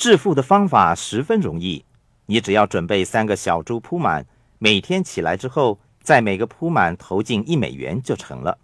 [0.00, 1.84] 致富的方法十分容易，
[2.24, 4.24] 你只要准备三个小猪铺满，
[4.58, 8.56] 每天起来之后，在每个铺满投进一美元就成了。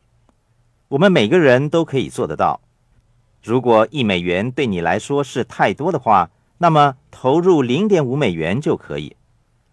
[0.89, 2.63] 我们每个人都可以做得到。
[3.43, 9.15] 如果一美元对你来说是太多的话，那么投入零点五美元就可以。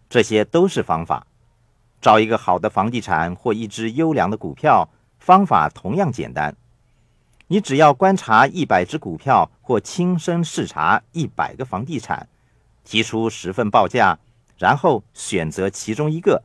[0.09, 1.25] 这些都是方法。
[2.01, 6.53] 找一个好的房地产或一只优良的股票，方法同样简单。
[7.53, 12.27] 你只要观察一百只股票，或亲身视察一百个房地产，
[12.83, 14.17] 提出十份报价，
[14.57, 16.41] 然后选择其中一个，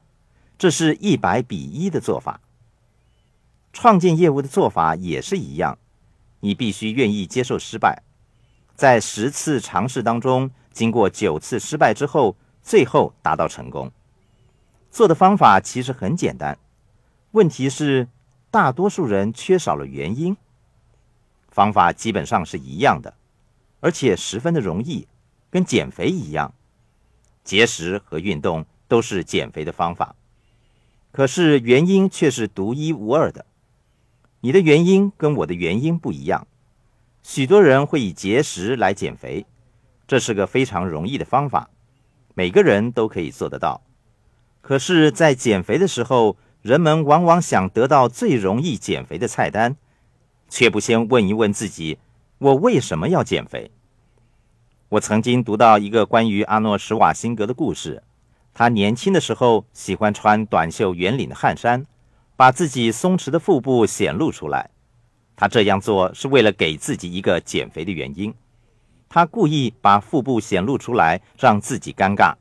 [0.59, 2.43] 这是一百比一的做法。
[3.73, 5.79] 创建业务的做法也是一样，
[6.41, 8.03] 你必须愿意接受失败，
[8.75, 13.91] 在十次尝试当中，经过九次失败之后，最后达到成功。
[14.91, 16.59] 做的方法其实很简单，
[17.31, 18.09] 问题是
[18.51, 20.37] 大多数人缺少了原因。
[21.59, 23.15] 方法基本上是一样的，
[23.81, 25.09] 而且十分的容易，
[25.51, 26.55] 跟减肥一样，
[27.43, 30.15] 节食和运动都是减肥的方法，
[31.11, 33.45] 可是原因却是独一无二的。
[34.39, 36.47] 你的原因跟我的原因不一样。
[37.25, 39.45] 许多人会以节食来减肥，
[40.07, 41.71] 这是个非常容易的方法，
[42.35, 43.83] 每个人都可以做得到。
[44.61, 49.77] 可是，在减肥的时候，人们往往想得到最容易减肥的菜单，
[50.49, 51.99] 却不先问一问自己：
[52.39, 53.71] 我为什么要减肥？
[54.89, 58.03] 我曾经读到一个关于阿诺·施瓦辛格的故事。
[58.55, 61.85] 他年轻的时候喜欢穿短袖圆领的汗衫，
[62.37, 64.71] 把自己松弛的腹部显露出来。
[65.37, 68.35] 他这样做是为了给自己一个减肥的原因。
[69.09, 72.35] 他故意把腹部显露出来，让自己尴尬。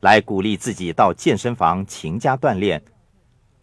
[0.00, 2.82] 来鼓励自己到健身房勤加锻炼，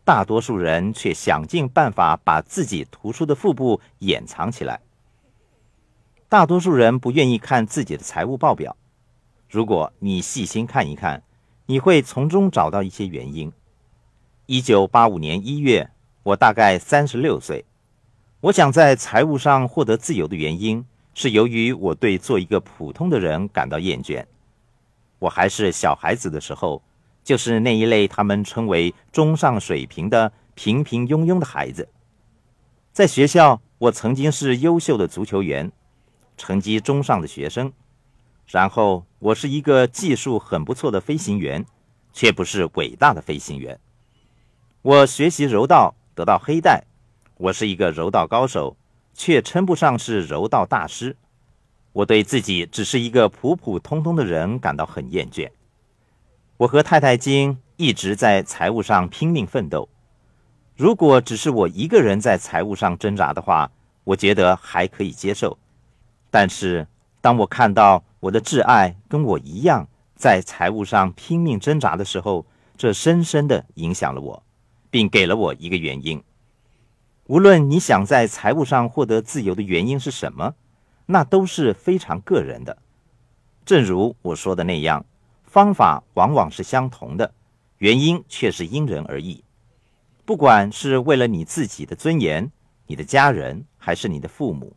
[0.10, 4.82] 大多数人却想尽办法把自己突出的腹部掩藏起来。
[6.28, 8.76] 大多数人不愿意看自己的财务报表。
[9.48, 11.22] 如果你细心看一看，
[11.68, 13.54] 你会从中找到一些原因。
[14.48, 15.92] 一九八五年一月，
[16.24, 17.64] 我大概三十六岁。
[18.42, 24.26] 我想在财务上获得自由的原因，是由于我对做一个普通的人感到厌倦。
[25.20, 26.82] 我还是小孩子的时候，
[27.30, 31.88] 就是那一类他们称为中上水平的平平庸庸的孩子。
[32.92, 35.72] 在学校，我曾经是优秀的足球员，
[36.38, 37.72] 成绩中上的学生。
[38.48, 41.64] 然后，我是一个技术很不错的飞行员，
[42.14, 43.80] 却不是伟大的飞行员。
[44.82, 46.84] 我学习柔道，得到黑带，
[47.38, 48.76] 我是一个柔道高手，
[49.14, 51.16] 却称不上是柔道大师。
[51.94, 55.48] 我对自己只是一个普普通通的人感到很厌倦。
[56.60, 59.88] 我和太太金一直在财务上拼命奋斗。
[60.76, 63.72] 如果只是我一个人在财务上挣扎的话，
[64.04, 65.58] 我觉得还可以接受。
[66.30, 66.86] 但是
[67.22, 69.88] 当我看到我的挚爱跟我一样
[70.18, 72.46] 在财务上拼命挣扎的时候，
[72.76, 74.44] 这深深的影响了我，
[74.92, 76.22] 并给了我一个原因。
[77.28, 80.56] 无论你想在财务上获得自由的原因是什么。
[81.06, 82.78] 那都是非常个人的，
[83.66, 85.06] 正如我说的那样，
[85.50, 87.34] 方法往往是相同的，
[87.80, 89.44] 原因却是因人而异。
[90.24, 92.52] 不管是为了你自己的尊严、
[92.86, 94.76] 你的家人，还是你的父母，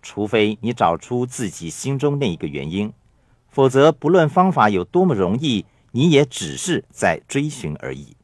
[0.00, 2.90] 除非你找出自己心中那一个原因，
[3.50, 8.15] 否则不论方法有多么容易，你也只是在追寻而已。